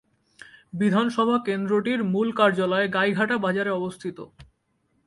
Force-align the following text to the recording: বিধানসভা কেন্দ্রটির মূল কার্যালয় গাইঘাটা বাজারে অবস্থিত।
বিধানসভা 0.73 1.37
কেন্দ্রটির 1.45 1.99
মূল 2.03 2.27
কার্যালয় 2.31 2.87
গাইঘাটা 2.87 3.35
বাজারে 3.37 3.71
অবস্থিত। 3.71 4.17